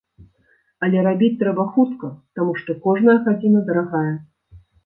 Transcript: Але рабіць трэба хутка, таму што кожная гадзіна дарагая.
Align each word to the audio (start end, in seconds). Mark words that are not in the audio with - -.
Але 0.85 1.03
рабіць 1.07 1.37
трэба 1.43 1.65
хутка, 1.77 2.09
таму 2.39 2.57
што 2.63 2.77
кожная 2.87 3.19
гадзіна 3.29 3.65
дарагая. 3.73 4.13